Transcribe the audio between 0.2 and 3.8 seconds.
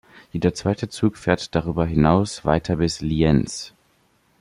Jeder zweite Zug fährt darüber hinaus weiter bis Lienz.